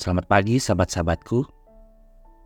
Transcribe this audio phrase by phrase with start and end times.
[0.00, 1.44] Selamat pagi sahabat-sahabatku.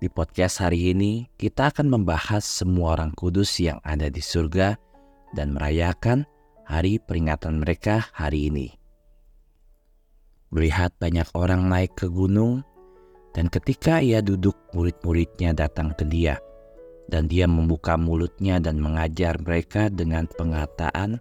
[0.00, 4.72] Di podcast hari ini kita akan membahas semua orang kudus yang ada di surga
[5.36, 6.24] dan merayakan
[6.64, 8.72] hari peringatan mereka hari ini.
[10.48, 12.64] Melihat banyak orang naik ke gunung
[13.36, 16.40] dan ketika ia duduk murid-muridnya datang ke dia
[17.12, 21.20] dan dia membuka mulutnya dan mengajar mereka dengan pengataan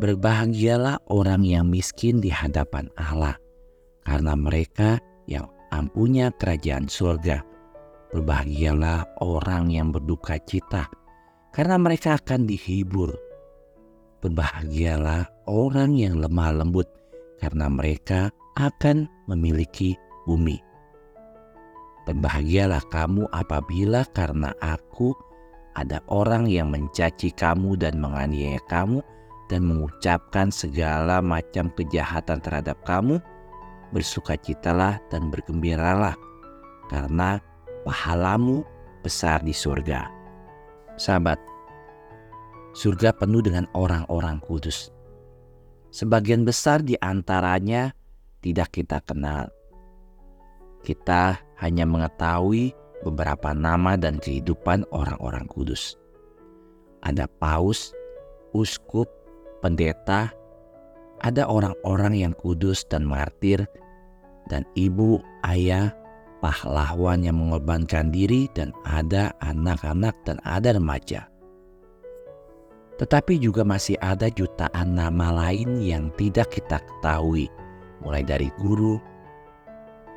[0.00, 3.36] Berbahagialah orang yang miskin di hadapan Allah
[4.08, 4.96] karena mereka
[5.26, 7.42] yang ampunya kerajaan surga.
[8.12, 10.84] Berbahagialah orang yang berduka cita,
[11.56, 13.16] karena mereka akan dihibur.
[14.20, 16.86] Berbahagialah orang yang lemah lembut,
[17.40, 18.28] karena mereka
[18.60, 19.96] akan memiliki
[20.28, 20.60] bumi.
[22.04, 25.14] Berbahagialah kamu apabila karena aku
[25.72, 29.00] ada orang yang mencaci kamu dan menganiaya kamu
[29.48, 33.22] dan mengucapkan segala macam kejahatan terhadap kamu
[33.92, 36.16] bersukacitalah dan bergembiralah,
[36.88, 37.38] karena
[37.84, 38.64] pahalamu
[39.04, 40.08] besar di surga.
[40.96, 41.40] Sahabat,
[42.72, 44.88] surga penuh dengan orang-orang kudus.
[45.92, 47.92] Sebagian besar di antaranya
[48.40, 49.52] tidak kita kenal.
[50.82, 55.94] Kita hanya mengetahui beberapa nama dan kehidupan orang-orang kudus.
[57.02, 57.92] Ada paus,
[58.54, 59.10] uskup,
[59.60, 60.30] pendeta,
[61.22, 63.62] ada orang-orang yang kudus dan martir
[64.50, 65.92] dan ibu, ayah,
[66.42, 71.30] pahlawan yang mengorbankan diri dan ada anak-anak dan ada remaja.
[72.98, 77.50] Tetapi juga masih ada jutaan nama lain yang tidak kita ketahui,
[78.02, 78.98] mulai dari guru,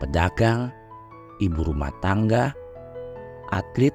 [0.02, 0.70] pedagang,
[1.40, 2.52] ibu rumah tangga,
[3.54, 3.94] atlet,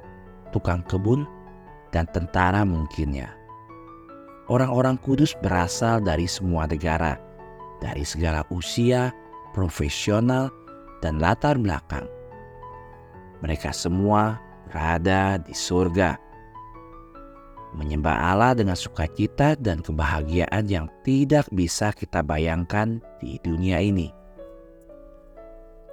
[0.54, 1.26] tukang kebun,
[1.90, 3.30] dan tentara mungkinnya.
[4.50, 7.14] Orang-orang kudus berasal dari semua negara,
[7.78, 9.14] dari segala usia,
[9.52, 10.50] profesional,
[11.00, 12.06] dan latar belakang.
[13.40, 14.36] Mereka semua
[14.68, 16.20] berada di surga,
[17.74, 24.12] menyembah Allah dengan sukacita dan kebahagiaan yang tidak bisa kita bayangkan di dunia ini.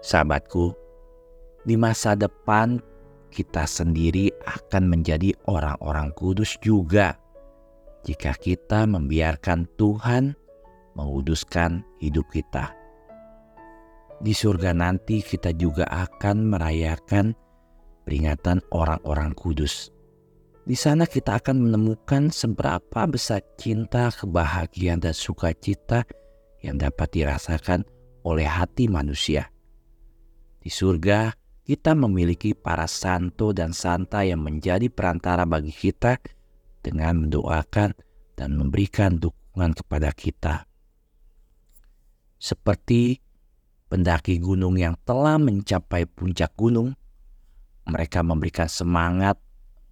[0.03, 0.75] Sahabatku,
[1.63, 2.79] di masa depan
[3.33, 7.19] kita sendiri akan menjadi orang-orang kudus juga
[8.07, 10.31] jika kita membiarkan Tuhan
[10.95, 12.76] menguduskan hidup kita
[14.17, 17.37] di surga nanti kita juga akan merayakan
[18.07, 19.93] peringatan orang-orang kudus.
[20.67, 26.03] Di sana kita akan menemukan seberapa besar cinta, kebahagiaan, dan sukacita
[26.59, 27.87] yang dapat dirasakan
[28.27, 29.47] oleh hati manusia.
[30.59, 31.31] Di surga,
[31.63, 36.19] kita memiliki para santo dan santa yang menjadi perantara bagi kita
[36.83, 37.95] dengan mendoakan
[38.35, 40.67] dan memberikan dukungan kepada kita.
[42.39, 43.26] Seperti
[43.87, 46.95] pendaki gunung yang telah mencapai puncak gunung,
[47.87, 49.39] mereka memberikan semangat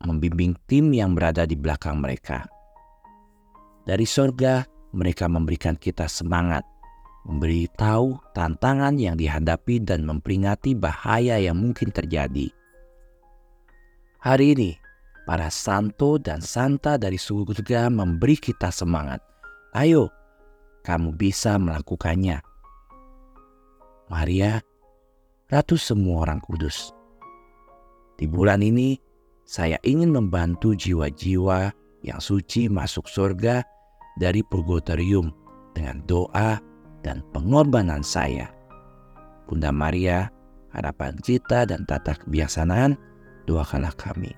[0.04, 2.44] membimbing tim yang berada di belakang mereka.
[3.88, 6.68] Dari sorga, mereka memberikan kita semangat,
[7.24, 12.52] memberi tahu tantangan yang dihadapi dan memperingati bahaya yang mungkin terjadi.
[14.26, 14.72] Hari ini,
[15.30, 19.22] para santo dan santa dari surga memberi kita semangat.
[19.78, 20.10] Ayo,
[20.82, 22.42] kamu bisa melakukannya
[24.08, 24.62] Maria,
[25.46, 26.90] Ratu semua orang kudus.
[28.18, 28.98] Di bulan ini,
[29.46, 31.70] saya ingin membantu jiwa-jiwa
[32.02, 33.62] yang suci masuk surga
[34.18, 35.30] dari purgatorium
[35.78, 36.58] dengan doa
[37.06, 38.50] dan pengorbanan saya.
[39.46, 40.34] Bunda Maria,
[40.74, 42.98] harapan kita dan tata kebiasaan,
[43.46, 44.34] doakanlah kami.